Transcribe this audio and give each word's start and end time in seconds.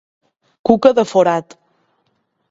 Cuca 0.69 0.91
de 0.99 1.05
forat. 1.11 1.55